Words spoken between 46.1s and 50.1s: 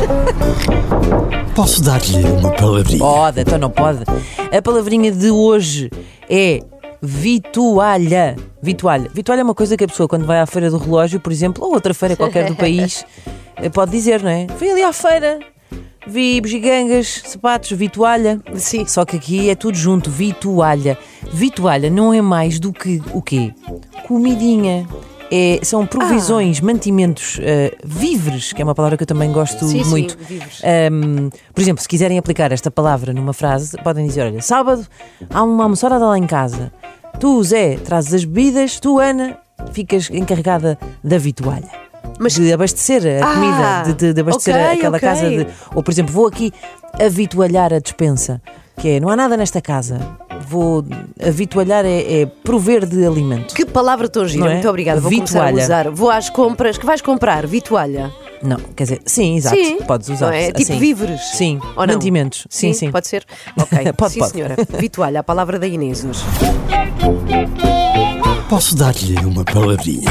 vou aqui avitualhar a despensa, que é: não há nada nesta casa.